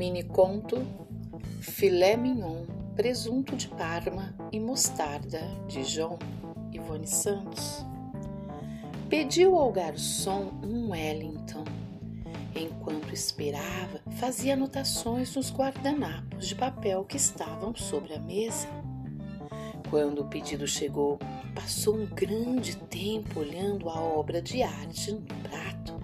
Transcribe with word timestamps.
Mini 0.00 0.22
conto 0.22 0.78
Filé 1.60 2.16
mignon, 2.16 2.64
presunto 2.96 3.54
de 3.54 3.68
Parma 3.68 4.34
e 4.50 4.58
mostarda 4.58 5.42
de 5.68 5.84
João 5.84 6.18
Ivone 6.72 7.06
Santos. 7.06 7.84
Pediu 9.10 9.56
ao 9.56 9.70
garçom 9.70 10.52
um 10.64 10.88
Wellington. 10.92 11.64
Enquanto 12.56 13.12
esperava, 13.12 14.00
fazia 14.12 14.54
anotações 14.54 15.36
nos 15.36 15.52
guardanapos 15.52 16.48
de 16.48 16.54
papel 16.54 17.04
que 17.04 17.18
estavam 17.18 17.74
sobre 17.74 18.14
a 18.14 18.20
mesa. 18.20 18.68
Quando 19.90 20.22
o 20.22 20.28
pedido 20.30 20.66
chegou, 20.66 21.18
passou 21.54 21.94
um 21.94 22.06
grande 22.06 22.74
tempo 22.74 23.40
olhando 23.40 23.90
a 23.90 24.00
obra 24.00 24.40
de 24.40 24.62
arte 24.62 25.12
no 25.12 25.20
prato. 25.20 26.00